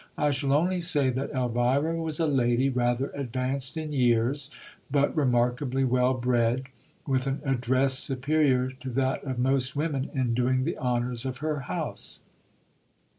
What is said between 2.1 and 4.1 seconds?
a lady rather advanced in